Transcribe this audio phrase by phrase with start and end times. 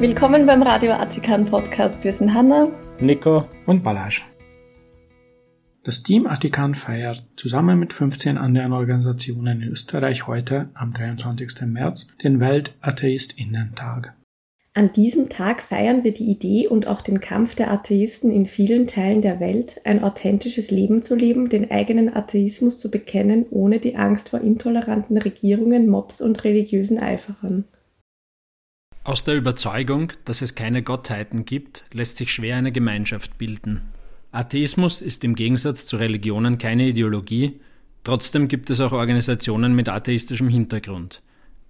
[0.00, 2.02] Willkommen beim Radio Atikan Podcast.
[2.04, 2.68] Wir sind Hanna,
[3.00, 4.22] Nico und Balazs.
[5.84, 11.66] Das Team Atikan feiert zusammen mit 15 anderen Organisationen in Österreich heute am 23.
[11.66, 14.14] März den Welt-Atheist-Innen-Tag.
[14.72, 18.86] An diesem Tag feiern wir die Idee und auch den Kampf der Atheisten in vielen
[18.86, 23.96] Teilen der Welt, ein authentisches Leben zu leben, den eigenen Atheismus zu bekennen, ohne die
[23.96, 27.66] Angst vor intoleranten Regierungen, Mobs und religiösen Eiferern.
[29.10, 33.80] Aus der Überzeugung, dass es keine Gottheiten gibt, lässt sich schwer eine Gemeinschaft bilden.
[34.30, 37.58] Atheismus ist im Gegensatz zu Religionen keine Ideologie,
[38.04, 41.22] trotzdem gibt es auch Organisationen mit atheistischem Hintergrund.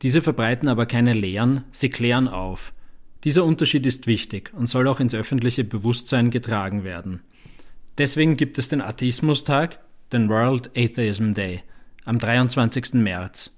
[0.02, 2.74] Diese verbreiten aber keine Lehren, sie klären auf.
[3.24, 7.22] Dieser Unterschied ist wichtig und soll auch ins öffentliche Bewusstsein getragen werden.
[7.96, 9.78] Deswegen gibt es den Atheismustag,
[10.12, 11.62] den World Atheism Day,
[12.04, 12.92] am 23.
[12.92, 13.50] März.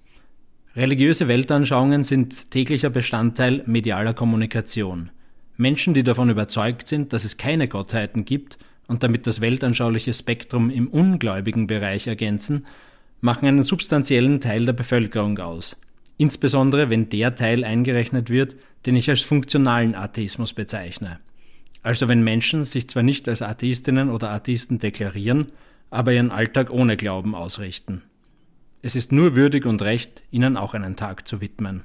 [0.75, 5.11] Religiöse Weltanschauungen sind täglicher Bestandteil medialer Kommunikation.
[5.59, 8.57] Menschen, die davon überzeugt sind, dass es keine Gottheiten gibt
[8.87, 12.65] und damit das weltanschauliche Spektrum im ungläubigen Bereich ergänzen,
[13.21, 15.77] machen einen substanziellen Teil der Bevölkerung aus.
[16.17, 21.21] Insbesondere wenn der Teil eingerechnet wird, den ich als funktionalen Atheismus bezeichne.
[21.83, 25.49] Also wenn Menschen sich zwar nicht als Atheistinnen oder Atheisten deklarieren,
[25.91, 28.03] aber ihren Alltag ohne Glauben ausrichten.
[28.85, 31.85] Es ist nur würdig und recht, ihnen auch einen Tag zu widmen.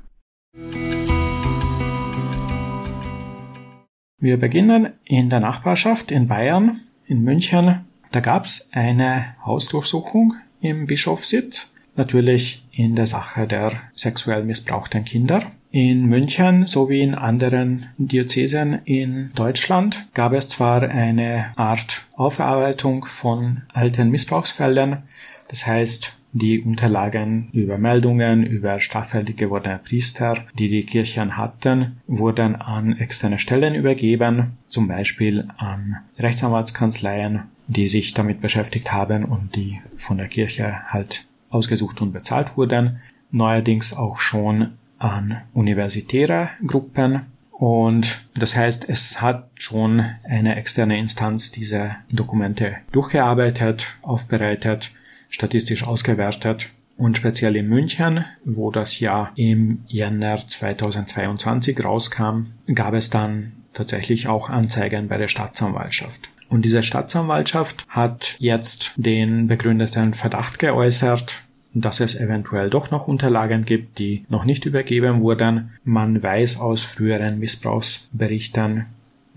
[4.20, 7.86] Wir beginnen in der Nachbarschaft in Bayern, in München.
[8.12, 15.44] Da gab es eine Hausdurchsuchung im Bischofssitz, natürlich in der Sache der sexuell missbrauchten Kinder.
[15.70, 23.62] In München sowie in anderen Diözesen in Deutschland gab es zwar eine Art Aufarbeitung von
[23.72, 25.04] alten Missbrauchsfällen,
[25.50, 32.56] das heißt die Unterlagen über Meldungen über straffällig gewordene Priester, die die Kirchen hatten, wurden
[32.56, 39.82] an externe Stellen übergeben, zum Beispiel an Rechtsanwaltskanzleien, die sich damit beschäftigt haben und die
[39.96, 43.00] von der Kirche halt ausgesucht und bezahlt wurden.
[43.32, 47.26] Neuerdings auch schon an universitäre Gruppen.
[47.52, 54.92] Und das heißt, es hat schon eine externe Instanz diese Dokumente durchgearbeitet, aufbereitet
[55.30, 56.70] statistisch ausgewertet.
[56.98, 64.28] Und speziell in München, wo das Jahr im Jänner 2022 rauskam, gab es dann tatsächlich
[64.28, 66.32] auch Anzeigen bei der Staatsanwaltschaft.
[66.50, 71.42] Und diese Staatsanwaltschaft hat jetzt den begründeten Verdacht geäußert,
[71.74, 75.72] dass es eventuell doch noch Unterlagen gibt, die noch nicht übergeben wurden.
[75.84, 78.86] Man weiß aus früheren Missbrauchsberichten,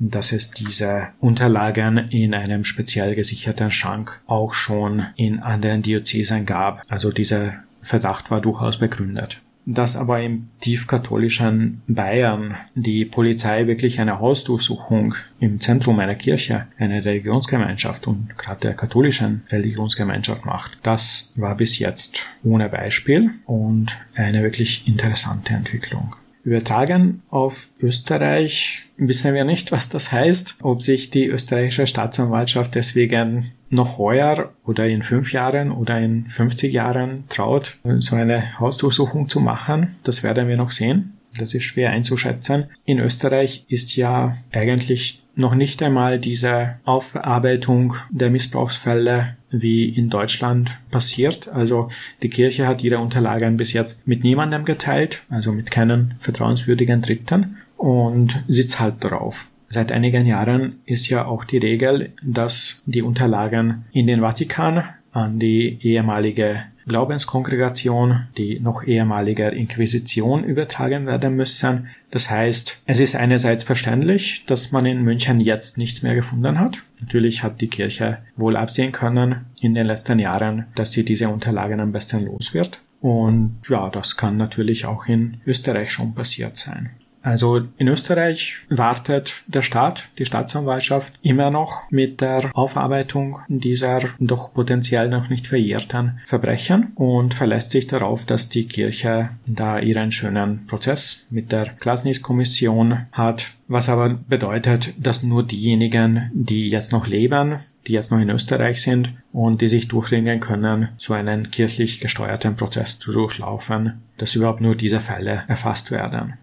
[0.01, 6.83] dass es diese Unterlagen in einem speziell gesicherten Schrank auch schon in anderen Diözesen gab.
[6.89, 9.41] Also dieser Verdacht war durchaus begründet.
[9.67, 17.05] Dass aber im tiefkatholischen Bayern die Polizei wirklich eine Hausdurchsuchung im Zentrum einer Kirche, einer
[17.05, 24.43] Religionsgemeinschaft und gerade der katholischen Religionsgemeinschaft macht, das war bis jetzt ohne Beispiel und eine
[24.43, 26.17] wirklich interessante Entwicklung.
[26.43, 33.53] Übertragen auf Österreich wissen wir nicht, was das heißt, ob sich die österreichische Staatsanwaltschaft deswegen
[33.69, 39.41] noch heuer oder in fünf Jahren oder in 50 Jahren traut, so eine Hausdurchsuchung zu
[39.41, 39.97] machen.
[40.03, 41.20] Das werden wir noch sehen.
[41.39, 42.67] Das ist schwer einzuschätzen.
[42.85, 50.79] In Österreich ist ja eigentlich noch nicht einmal diese Aufarbeitung der Missbrauchsfälle wie in Deutschland
[50.91, 51.49] passiert.
[51.49, 51.89] Also
[52.23, 57.57] die Kirche hat ihre Unterlagen bis jetzt mit niemandem geteilt, also mit keinen vertrauenswürdigen Dritten
[57.77, 59.51] und sitzt halt darauf.
[59.69, 65.39] Seit einigen Jahren ist ja auch die Regel, dass die Unterlagen in den Vatikan an
[65.39, 71.89] die ehemalige Glaubenskongregation, die noch ehemaliger Inquisition übertragen werden müssen.
[72.11, 76.79] Das heißt, es ist einerseits verständlich, dass man in München jetzt nichts mehr gefunden hat.
[77.01, 81.81] Natürlich hat die Kirche wohl absehen können in den letzten Jahren, dass sie diese Unterlagen
[81.81, 82.81] am besten los wird.
[83.01, 86.91] Und ja, das kann natürlich auch in Österreich schon passiert sein.
[87.23, 94.55] Also in Österreich wartet der Staat, die Staatsanwaltschaft immer noch mit der Aufarbeitung dieser doch
[94.55, 100.67] potenziell noch nicht verjährten Verbrechen und verlässt sich darauf, dass die Kirche da ihren schönen
[100.67, 107.57] Prozess mit der Klasnis-Kommission hat, was aber bedeutet, dass nur diejenigen, die jetzt noch leben,
[107.87, 112.57] die jetzt noch in Österreich sind und die sich durchringen können, so einen kirchlich gesteuerten
[112.57, 116.35] Prozess zu durchlaufen, dass überhaupt nur diese Fälle erfasst werden.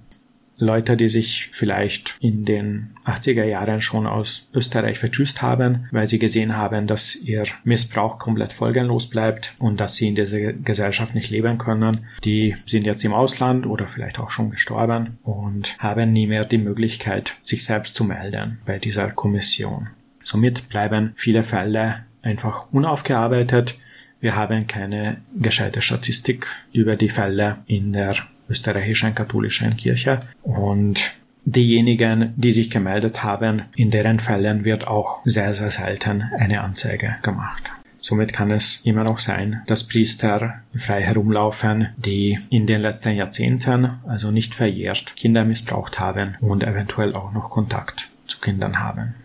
[0.57, 6.19] Leute, die sich vielleicht in den 80er Jahren schon aus Österreich vertschüsst haben, weil sie
[6.19, 11.29] gesehen haben, dass ihr Missbrauch komplett folgenlos bleibt und dass sie in dieser Gesellschaft nicht
[11.29, 12.07] leben können.
[12.23, 16.57] Die sind jetzt im Ausland oder vielleicht auch schon gestorben und haben nie mehr die
[16.57, 19.89] Möglichkeit, sich selbst zu melden bei dieser Kommission.
[20.23, 23.75] Somit bleiben viele Fälle einfach unaufgearbeitet.
[24.19, 28.15] Wir haben keine gescheite Statistik über die Fälle in der
[28.49, 31.11] österreichischen katholischen Kirche und
[31.45, 37.15] diejenigen, die sich gemeldet haben, in deren Fällen wird auch sehr, sehr selten eine Anzeige
[37.21, 37.71] gemacht.
[37.99, 43.99] Somit kann es immer noch sein, dass Priester frei herumlaufen, die in den letzten Jahrzehnten,
[44.07, 49.15] also nicht verjährt, Kinder missbraucht haben und eventuell auch noch Kontakt zu Kindern haben.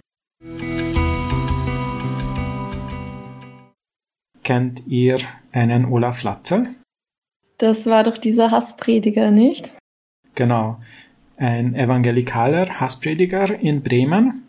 [4.42, 5.18] Kennt ihr
[5.52, 6.66] einen Olaf Latze?
[7.62, 9.72] Das war doch dieser Hassprediger, nicht?
[10.34, 10.78] Genau.
[11.36, 14.42] Ein evangelikaler Hassprediger in Bremen.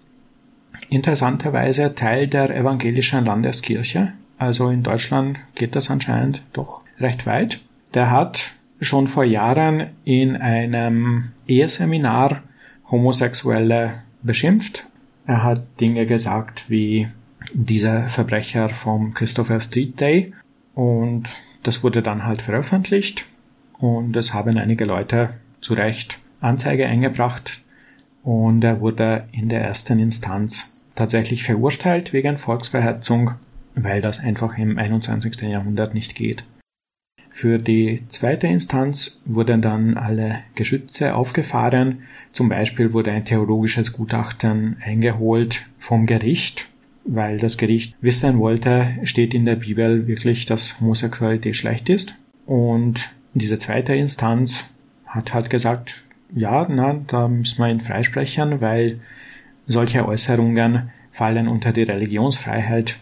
[0.90, 4.14] Interessanterweise Teil der evangelischen Landeskirche.
[4.40, 7.60] Also in Deutschland geht das anscheinend doch recht weit.
[7.94, 12.42] Der hat schon vor Jahren in einem Eheseminar
[12.90, 14.88] Homosexuelle beschimpft.
[15.28, 17.08] Er hat Dinge gesagt wie
[17.54, 20.34] dieser Verbrecher vom Christopher Street Day
[20.74, 21.30] und
[21.64, 23.26] das wurde dann halt veröffentlicht
[23.80, 25.30] und es haben einige Leute
[25.62, 27.62] zu Recht Anzeige eingebracht
[28.22, 33.32] und er wurde in der ersten Instanz tatsächlich verurteilt wegen Volksverhetzung,
[33.76, 35.42] weil das einfach im 21.
[35.42, 36.44] Jahrhundert nicht geht.
[37.30, 42.04] Für die zweite Instanz wurden dann alle Geschütze aufgefahren.
[42.32, 46.70] Zum Beispiel wurde ein theologisches Gutachten eingeholt vom Gericht
[47.06, 52.16] weil das Gericht wissen wollte, steht in der Bibel wirklich, dass Homosexualität schlecht ist.
[52.46, 54.70] Und diese zweite Instanz
[55.06, 56.04] hat halt gesagt,
[56.34, 59.00] ja, na, da müssen wir ihn freisprechen, weil
[59.68, 62.98] solche Äußerungen fallen unter die Religionsfreiheit,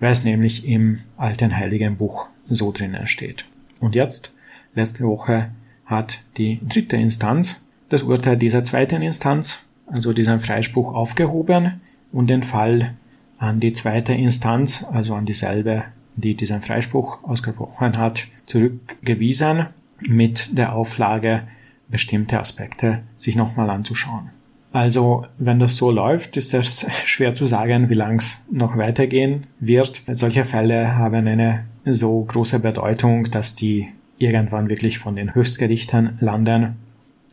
[0.00, 3.44] weil es nämlich im alten Heiligen Buch so drinnen steht.
[3.80, 4.32] Und jetzt,
[4.74, 5.50] letzte Woche,
[5.84, 11.80] hat die dritte Instanz das Urteil dieser zweiten Instanz, also diesen Freispruch aufgehoben
[12.12, 12.94] und den Fall
[13.40, 15.84] an die zweite Instanz, also an dieselbe,
[16.14, 19.66] die diesen Freispruch ausgebrochen hat, zurückgewiesen
[20.00, 21.42] mit der Auflage,
[21.88, 24.30] bestimmte Aspekte sich nochmal anzuschauen.
[24.72, 29.46] Also, wenn das so läuft, ist es schwer zu sagen, wie lang es noch weitergehen
[29.58, 30.02] wird.
[30.06, 33.88] Solche Fälle haben eine so große Bedeutung, dass die
[34.18, 36.76] irgendwann wirklich von den Höchstgerichten landen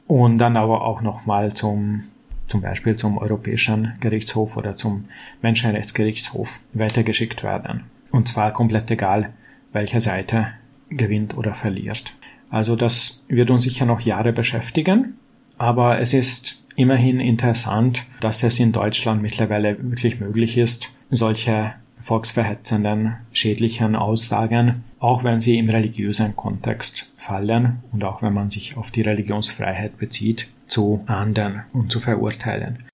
[0.08, 2.04] und dann aber auch nochmal zum
[2.48, 5.06] zum Beispiel zum Europäischen Gerichtshof oder zum
[5.42, 7.84] Menschenrechtsgerichtshof weitergeschickt werden.
[8.12, 9.34] Und zwar komplett egal,
[9.74, 10.48] welche Seite
[10.90, 12.14] gewinnt oder verliert.
[12.50, 15.16] Also das wird uns sicher noch Jahre beschäftigen,
[15.58, 23.16] aber es ist immerhin interessant, dass es in Deutschland mittlerweile wirklich möglich ist, solche volksverhetzenden,
[23.34, 28.92] schädlichen Aussagen, auch wenn sie im religiösen Kontext fallen und auch wenn man sich auf
[28.92, 32.86] die Religionsfreiheit bezieht, zu ahnden und zu verurteilen.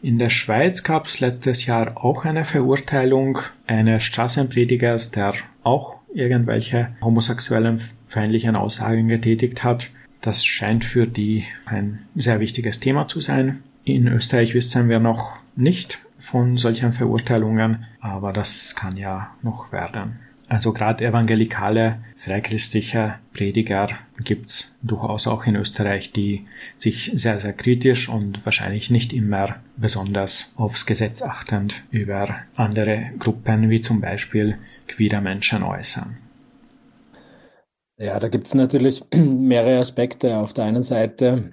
[0.00, 5.34] In der Schweiz gab es letztes Jahr auch eine Verurteilung eines Straßenpredigers, der
[5.64, 9.90] auch irgendwelche homosexuellen feindlichen Aussagen getätigt hat.
[10.20, 13.62] Das scheint für die ein sehr wichtiges Thema zu sein.
[13.84, 20.20] In Österreich wissen wir noch nicht von solchen Verurteilungen, aber das kann ja noch werden.
[20.48, 23.88] Also gerade evangelikale, freikristliche Prediger
[24.24, 26.46] gibt's durchaus auch in Österreich, die
[26.78, 33.68] sich sehr, sehr kritisch und wahrscheinlich nicht immer besonders aufs Gesetz achtend über andere Gruppen
[33.68, 36.16] wie zum Beispiel queere Menschen äußern.
[37.98, 40.38] Ja, da gibt's natürlich mehrere Aspekte.
[40.38, 41.52] Auf der einen Seite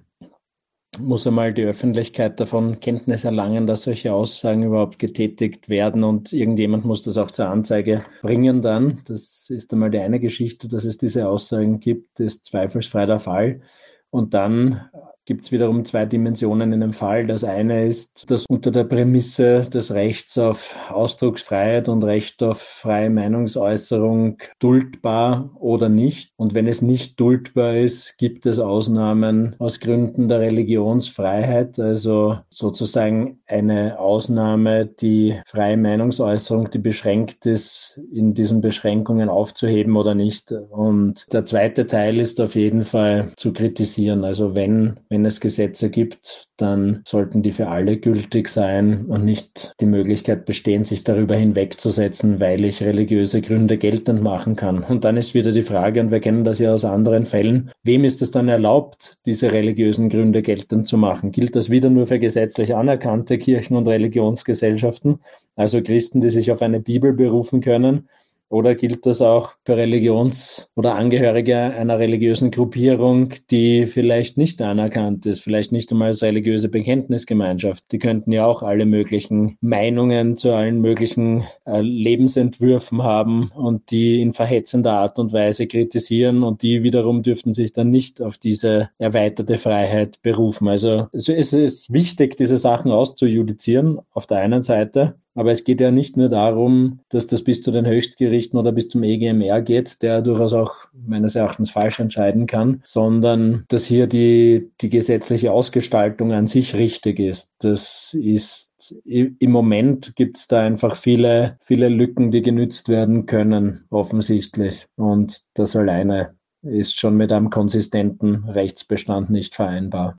[1.00, 6.86] muss einmal die Öffentlichkeit davon Kenntnis erlangen, dass solche Aussagen überhaupt getätigt werden und irgendjemand
[6.86, 9.02] muss das auch zur Anzeige bringen dann.
[9.06, 13.62] Das ist einmal die eine Geschichte, dass es diese Aussagen gibt, ist zweifelsfrei der Fall.
[14.10, 14.90] Und dann
[15.26, 17.26] gibt es wiederum zwei Dimensionen in dem Fall.
[17.26, 23.10] Das eine ist, dass unter der Prämisse des Rechts auf Ausdrucksfreiheit und Recht auf freie
[23.10, 26.32] Meinungsäußerung duldbar oder nicht.
[26.36, 33.40] Und wenn es nicht duldbar ist, gibt es Ausnahmen aus Gründen der Religionsfreiheit, also sozusagen
[33.48, 40.52] eine Ausnahme, die freie Meinungsäußerung, die beschränkt ist, in diesen Beschränkungen aufzuheben oder nicht.
[40.52, 44.24] Und der zweite Teil ist auf jeden Fall zu kritisieren.
[44.24, 49.74] Also wenn, wenn es Gesetze gibt, dann sollten die für alle gültig sein und nicht
[49.82, 54.84] die Möglichkeit bestehen, sich darüber hinwegzusetzen, weil ich religiöse Gründe geltend machen kann.
[54.84, 58.04] Und dann ist wieder die Frage, und wir kennen das ja aus anderen Fällen, wem
[58.04, 61.32] ist es dann erlaubt, diese religiösen Gründe geltend zu machen?
[61.32, 65.20] Gilt das wieder nur für gesetzlich anerkannte Kirchen und Religionsgesellschaften,
[65.56, 68.10] also Christen, die sich auf eine Bibel berufen können?
[68.50, 75.26] Oder gilt das auch für Religions- oder Angehörige einer religiösen Gruppierung, die vielleicht nicht anerkannt
[75.26, 77.84] ist, vielleicht nicht einmal als religiöse Bekenntnisgemeinschaft?
[77.92, 84.22] Die könnten ja auch alle möglichen Meinungen zu allen möglichen äh, Lebensentwürfen haben und die
[84.22, 88.90] in verhetzender Art und Weise kritisieren und die wiederum dürften sich dann nicht auf diese
[89.00, 90.68] erweiterte Freiheit berufen.
[90.68, 95.92] Also es ist wichtig, diese Sachen auszujudizieren auf der einen Seite aber es geht ja
[95.92, 100.22] nicht nur darum, dass das bis zu den Höchstgerichten oder bis zum EGMR geht, der
[100.22, 106.48] durchaus auch meines Erachtens falsch entscheiden kann, sondern dass hier die, die gesetzliche Ausgestaltung an
[106.48, 107.52] sich richtig ist.
[107.60, 108.72] Das ist
[109.06, 114.88] im Moment gibt es da einfach viele, viele Lücken, die genützt werden können, offensichtlich.
[114.96, 120.18] Und das alleine ist schon mit einem konsistenten Rechtsbestand nicht vereinbar.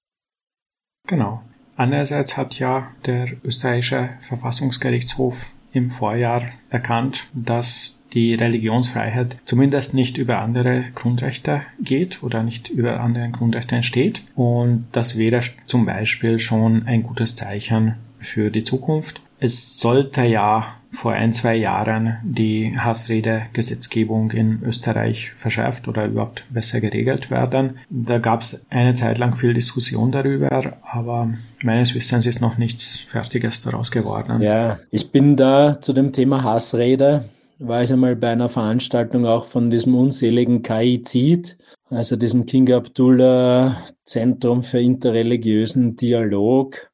[1.06, 1.42] Genau.
[1.76, 10.38] Andererseits hat ja der österreichische Verfassungsgerichtshof im Vorjahr erkannt, dass die Religionsfreiheit zumindest nicht über
[10.38, 14.23] andere Grundrechte geht oder nicht über andere Grundrechte entsteht.
[14.35, 19.21] Und das wäre zum Beispiel schon ein gutes Zeichen für die Zukunft.
[19.38, 26.80] Es sollte ja vor ein, zwei Jahren die Hassrede-Gesetzgebung in Österreich verschärft oder überhaupt besser
[26.80, 27.78] geregelt werden.
[27.90, 31.30] Da gab es eine Zeit lang viel Diskussion darüber, aber
[31.62, 34.40] meines Wissens ist noch nichts Fertiges daraus geworden.
[34.40, 37.26] Ja, ich bin da zu dem Thema Hassrede,
[37.58, 41.58] war ich einmal bei einer Veranstaltung auch von diesem unseligen KI-Zid,
[41.90, 46.90] also diesem King Abdullah Zentrum für interreligiösen Dialog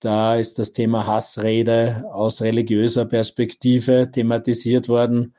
[0.00, 5.34] da ist das Thema Hassrede aus religiöser Perspektive thematisiert worden.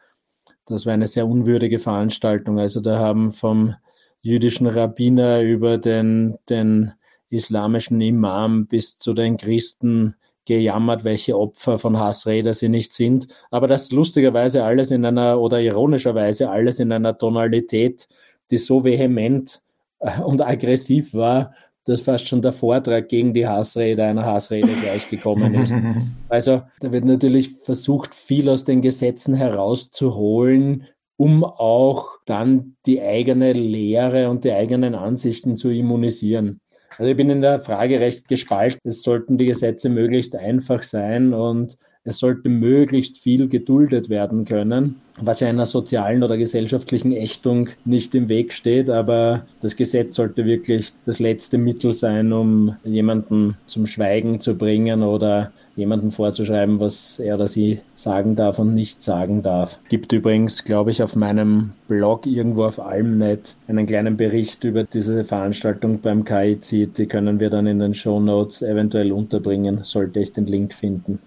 [0.65, 2.59] Das war eine sehr unwürdige Veranstaltung.
[2.59, 3.75] Also da haben vom
[4.21, 6.93] jüdischen Rabbiner über den, den
[7.29, 10.15] islamischen Imam bis zu den Christen
[10.45, 13.27] gejammert, welche Opfer von Hassrede sie nicht sind.
[13.49, 18.07] Aber das lustigerweise alles in einer oder ironischerweise alles in einer Tonalität,
[18.51, 19.61] die so vehement
[19.99, 21.53] äh, und aggressiv war,
[21.85, 25.73] dass fast schon der Vortrag gegen die Hassrede einer Hassrede gleichgekommen ist.
[26.29, 30.85] Also da wird natürlich versucht, viel aus den Gesetzen herauszuholen,
[31.17, 36.61] um auch dann die eigene Lehre und die eigenen Ansichten zu immunisieren.
[36.97, 38.89] Also ich bin in der Frage recht gespalten.
[38.89, 44.95] Es sollten die Gesetze möglichst einfach sein und es sollte möglichst viel geduldet werden können,
[45.21, 50.45] was ja einer sozialen oder gesellschaftlichen Ächtung nicht im Weg steht, aber das Gesetz sollte
[50.45, 57.19] wirklich das letzte Mittel sein, um jemanden zum Schweigen zu bringen oder jemanden vorzuschreiben, was
[57.19, 59.79] er oder sie sagen darf und nicht sagen darf.
[59.89, 65.23] Gibt übrigens, glaube ich, auf meinem Blog irgendwo auf Almnet einen kleinen Bericht über diese
[65.23, 66.95] Veranstaltung beim KIC.
[66.95, 71.19] Die können wir dann in den Show Notes eventuell unterbringen, sollte ich den Link finden.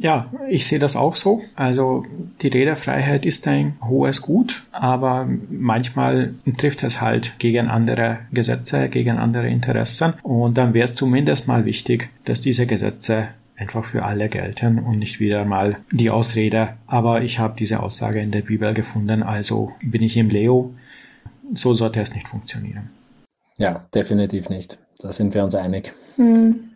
[0.00, 1.42] Ja, ich sehe das auch so.
[1.56, 2.06] Also
[2.40, 9.18] die Redefreiheit ist ein hohes Gut, aber manchmal trifft es halt gegen andere Gesetze, gegen
[9.18, 10.14] andere Interessen.
[10.22, 14.98] Und dann wäre es zumindest mal wichtig, dass diese Gesetze einfach für alle gelten und
[14.98, 19.72] nicht wieder mal die Ausrede, aber ich habe diese Aussage in der Bibel gefunden, also
[19.82, 20.72] bin ich im Leo.
[21.52, 22.88] So sollte es nicht funktionieren.
[23.58, 24.78] Ja, definitiv nicht.
[24.98, 25.92] Da sind wir uns einig.
[26.16, 26.70] Hm.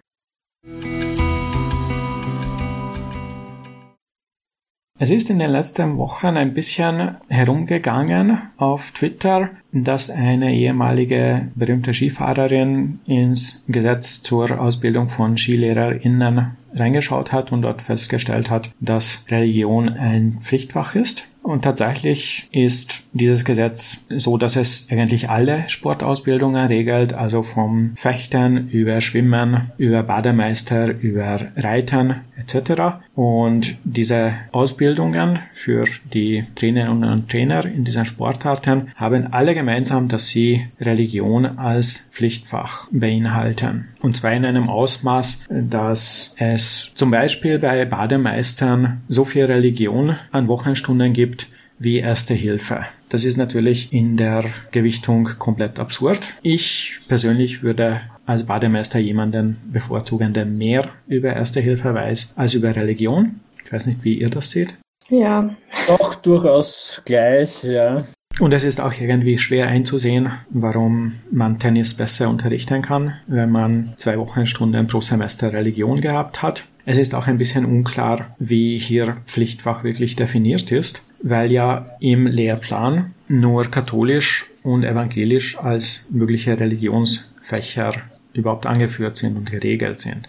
[5.04, 11.92] Es ist in den letzten Wochen ein bisschen herumgegangen auf Twitter, dass eine ehemalige berühmte
[11.92, 19.88] Skifahrerin ins Gesetz zur Ausbildung von SkilehrerInnen reingeschaut hat und dort festgestellt hat, dass Religion
[19.88, 21.25] ein Pflichtfach ist.
[21.45, 28.71] Und tatsächlich ist dieses Gesetz so, dass es eigentlich alle Sportausbildungen regelt, also vom Fechten
[28.71, 32.97] über Schwimmen, über Bademeister, über Reitern etc.
[33.14, 40.31] Und diese Ausbildungen für die Trainerinnen und Trainer in diesen Sportarten haben alle gemeinsam, dass
[40.31, 43.88] sie Religion als Pflichtfach beinhalten.
[44.04, 50.46] Und zwar in einem Ausmaß, dass es zum Beispiel bei Bademeistern so viel Religion an
[50.46, 51.46] Wochenstunden gibt,
[51.78, 52.84] wie Erste Hilfe.
[53.08, 56.20] Das ist natürlich in der Gewichtung komplett absurd.
[56.42, 62.76] Ich persönlich würde als Bademeister jemanden bevorzugen, der mehr über Erste Hilfe weiß als über
[62.76, 63.40] Religion.
[63.64, 64.76] Ich weiß nicht, wie ihr das seht.
[65.08, 65.49] Ja.
[65.87, 68.04] Doch, durchaus gleich, ja.
[68.40, 73.94] Und es ist auch irgendwie schwer einzusehen, warum man Tennis besser unterrichten kann, wenn man
[73.96, 76.66] zwei Wochenstunden pro Semester Religion gehabt hat.
[76.84, 82.26] Es ist auch ein bisschen unklar, wie hier Pflichtfach wirklich definiert ist, weil ja im
[82.26, 87.94] Lehrplan nur katholisch und evangelisch als mögliche Religionsfächer
[88.34, 90.28] überhaupt angeführt sind und geregelt sind.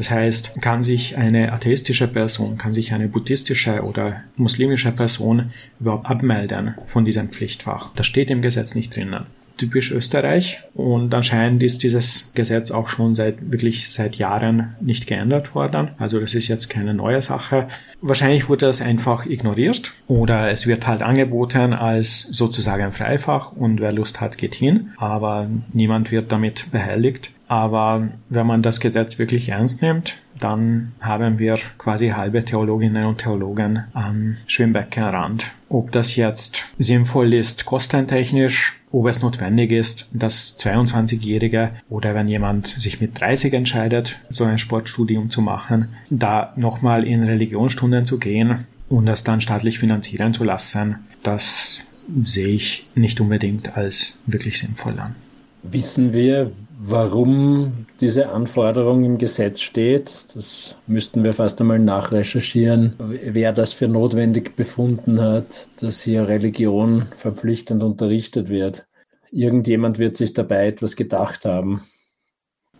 [0.00, 6.06] Das heißt, kann sich eine atheistische Person, kann sich eine buddhistische oder muslimische Person überhaupt
[6.06, 7.92] abmelden von diesem Pflichtfach?
[7.96, 9.26] Das steht im Gesetz nicht drinnen
[9.58, 15.54] typisch Österreich und anscheinend ist dieses Gesetz auch schon seit wirklich seit Jahren nicht geändert
[15.54, 15.90] worden.
[15.98, 17.68] Also das ist jetzt keine neue Sache.
[18.00, 23.92] Wahrscheinlich wurde das einfach ignoriert oder es wird halt angeboten als sozusagen Freifach und wer
[23.92, 27.30] Lust hat, geht hin, aber niemand wird damit behelligt.
[27.50, 33.18] Aber wenn man das Gesetz wirklich ernst nimmt, dann haben wir quasi halbe Theologinnen und
[33.18, 35.46] Theologen am Schwimmbeckenrand.
[35.68, 42.68] Ob das jetzt sinnvoll ist, kostentechnisch, ob es notwendig ist, dass 22-Jährige oder wenn jemand
[42.68, 48.64] sich mit 30 entscheidet, so ein Sportstudium zu machen, da nochmal in Religionsstunden zu gehen
[48.88, 51.82] und das dann staatlich finanzieren zu lassen, das
[52.22, 55.16] sehe ich nicht unbedingt als wirklich sinnvoll an.
[55.64, 56.52] Wissen wir,
[56.82, 60.24] warum diese Anforderung im Gesetz steht.
[60.34, 67.08] Das müssten wir fast einmal nachrecherchieren, wer das für notwendig befunden hat, dass hier Religion
[67.16, 68.86] verpflichtend unterrichtet wird.
[69.30, 71.82] Irgendjemand wird sich dabei etwas gedacht haben.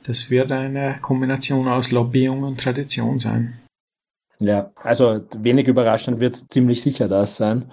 [0.03, 3.61] Das wird eine Kombination aus Lobbying und Tradition sein.
[4.41, 7.71] Ja, also wenig überraschend wird es ziemlich sicher das sein.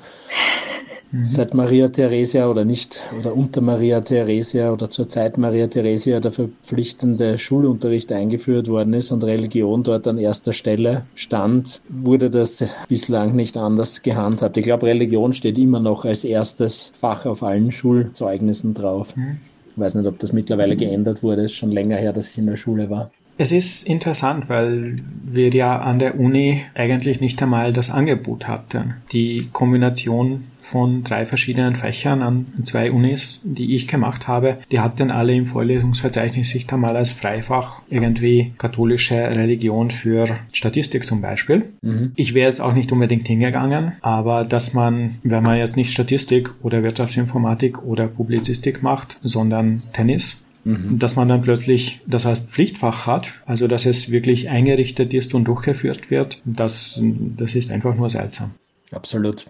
[1.12, 1.26] Mhm.
[1.26, 6.32] Seit Maria Theresia oder nicht, oder unter Maria Theresia oder zur Zeit Maria Theresia der
[6.32, 13.36] verpflichtende Schulunterricht eingeführt worden ist und Religion dort an erster Stelle stand, wurde das bislang
[13.36, 14.58] nicht anders gehandhabt.
[14.58, 19.16] Ich glaube, Religion steht immer noch als erstes Fach auf allen Schulzeugnissen drauf.
[19.16, 19.38] Mhm.
[19.72, 21.44] Ich weiß nicht, ob das mittlerweile geändert wurde.
[21.44, 23.12] Es ist schon länger her, dass ich in der Schule war.
[23.38, 28.96] Es ist interessant, weil wir ja an der Uni eigentlich nicht einmal das Angebot hatten.
[29.12, 35.12] Die Kombination von drei verschiedenen Fächern an zwei Unis, die ich gemacht habe, die hatten
[35.12, 41.66] alle im Vorlesungsverzeichnis sich einmal als Freifach irgendwie katholische Religion für Statistik zum Beispiel.
[41.82, 42.12] Mhm.
[42.16, 46.50] Ich wäre jetzt auch nicht unbedingt hingegangen, aber dass man, wenn man jetzt nicht Statistik
[46.64, 51.00] oder Wirtschaftsinformatik oder Publizistik macht, sondern Tennis, Mhm.
[51.00, 55.46] dass man dann plötzlich das als Pflichtfach hat, also dass es wirklich eingerichtet ist und
[55.46, 58.52] durchgeführt wird, das, das ist einfach nur seltsam.
[58.92, 59.46] Absolut.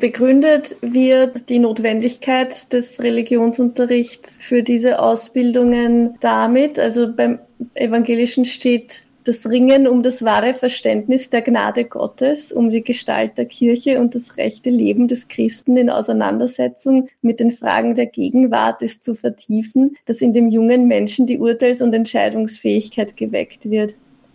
[0.00, 7.40] Begründet wird die Notwendigkeit des Religionsunterrichts für diese Ausbildungen damit, also beim
[7.74, 13.46] Evangelischen steht das Ringen um das wahre Verständnis der Gnade Gottes, um die Gestalt der
[13.46, 19.02] Kirche und das rechte Leben des Christen in Auseinandersetzung mit den Fragen der Gegenwart ist
[19.04, 23.94] zu vertiefen, dass in dem jungen Menschen die Urteils- und Entscheidungsfähigkeit geweckt wird.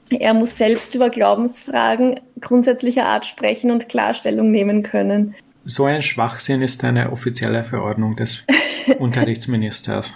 [0.10, 5.36] Er muss selbst über Glaubensfragen grundsätzlicher Art sprechen und Klarstellung nehmen können.
[5.66, 8.46] So ein Schwachsinn ist eine offizielle Verordnung des
[9.00, 10.14] Unterrichtsministers.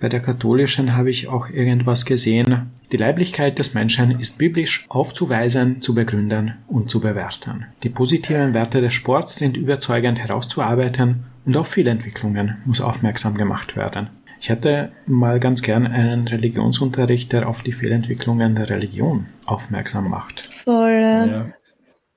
[0.00, 2.70] Bei der katholischen habe ich auch irgendwas gesehen.
[2.92, 7.66] Die Leiblichkeit des Menschen ist biblisch aufzuweisen, zu begründen und zu bewerten.
[7.82, 14.10] Die positiven Werte des Sports sind überzeugend herauszuarbeiten und auf Fehlentwicklungen muss aufmerksam gemacht werden.
[14.40, 20.40] Ich hätte mal ganz gern einen Religionsunterricht, der auf die Fehlentwicklungen der Religion aufmerksam macht.
[20.40, 21.02] Voll.
[21.02, 21.46] Ja.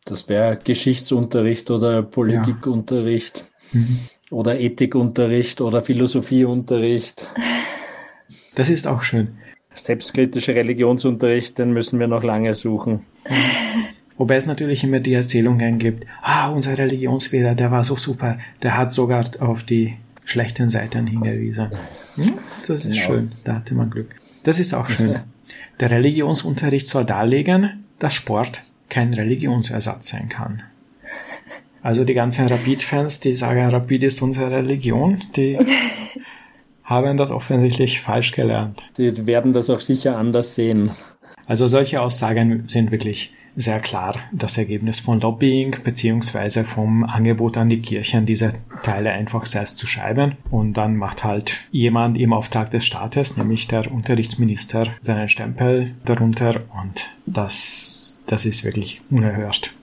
[0.05, 3.79] Das wäre Geschichtsunterricht oder Politikunterricht ja.
[3.79, 3.99] mhm.
[4.31, 7.31] oder Ethikunterricht oder Philosophieunterricht.
[8.59, 9.29] Das ist auch schön.
[9.73, 13.05] Selbstkritische Religionsunterricht, den müssen wir noch lange suchen.
[14.17, 18.75] Wobei es natürlich immer die Erzählungen gibt, ah, unser Religionslehrer, der war so super, der
[18.75, 19.95] hat sogar auf die
[20.25, 21.69] schlechten Seiten hingewiesen.
[22.15, 22.33] Hm?
[22.67, 23.07] Das ist genau.
[23.07, 24.13] schön, da hatte man Glück.
[24.43, 25.19] Das ist auch schön.
[25.79, 30.63] Der Religionsunterricht soll darlegen, dass Sport kein Religionsersatz sein kann.
[31.81, 35.57] Also die ganzen Rapid-Fans, die sagen, Rapid ist unsere Religion, die
[36.89, 38.83] haben das offensichtlich falsch gelernt.
[38.97, 40.91] Die werden das auch sicher anders sehen.
[41.45, 47.69] Also solche Aussagen sind wirklich sehr klar das Ergebnis von Lobbying beziehungsweise vom Angebot an
[47.69, 50.37] die Kirchen, diese Teile einfach selbst zu schreiben.
[50.49, 56.61] Und dann macht halt jemand im Auftrag des Staates, nämlich der Unterrichtsminister, seinen Stempel darunter
[56.81, 59.73] und das, das ist wirklich unerhört.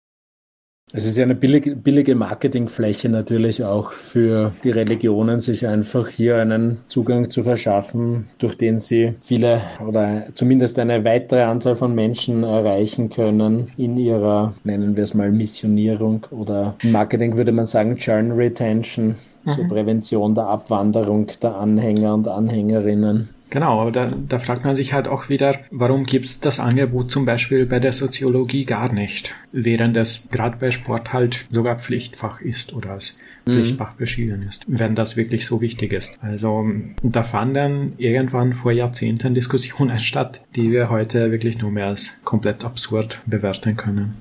[0.97, 6.39] Es ist ja eine billige, billige Marketingfläche natürlich auch für die Religionen, sich einfach hier
[6.39, 12.45] einen Zugang zu verschaffen, durch den sie viele oder zumindest eine weitere Anzahl von Menschen
[12.45, 18.33] erreichen können in ihrer, nennen wir es mal, Missionierung oder Marketing würde man sagen Churn
[18.33, 19.51] Retention mhm.
[19.51, 23.29] zur Prävention der Abwanderung der Anhänger und Anhängerinnen.
[23.51, 27.27] Genau, aber da, da fragt man sich halt auch wieder, warum gibt's das Angebot zum
[27.27, 32.75] Beispiel bei der Soziologie gar nicht, während es gerade bei Sport halt sogar Pflichtfach ist
[32.75, 33.53] oder als mhm.
[33.53, 36.19] Pflichtfach beschieden ist, wenn das wirklich so wichtig ist.
[36.21, 36.67] Also
[37.03, 42.65] da fanden irgendwann vor Jahrzehnten Diskussionen statt, die wir heute wirklich nur mehr als komplett
[42.65, 44.17] absurd bewerten können.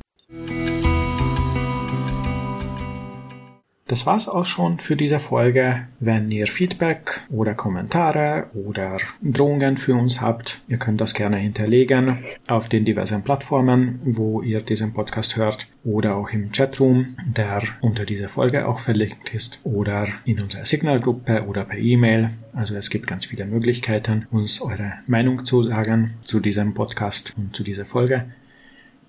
[3.88, 5.88] Das war's auch schon für diese Folge.
[6.00, 12.18] Wenn ihr Feedback oder Kommentare oder Drohungen für uns habt, ihr könnt das gerne hinterlegen
[12.48, 18.06] auf den diversen Plattformen, wo ihr diesen Podcast hört oder auch im Chatroom, der unter
[18.06, 22.32] dieser Folge auch verlinkt ist oder in unserer Signalgruppe oder per E-Mail.
[22.54, 27.56] Also es gibt ganz viele Möglichkeiten, uns eure Meinung zu sagen zu diesem Podcast und
[27.56, 28.26] zu dieser Folge.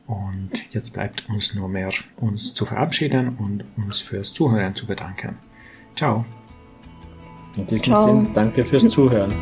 [0.07, 5.37] Und jetzt bleibt uns nur mehr, uns zu verabschieden und uns fürs Zuhören zu bedanken.
[5.97, 6.25] Ciao.
[7.57, 8.07] In diesem Ciao.
[8.07, 9.33] Sinn, danke fürs Zuhören.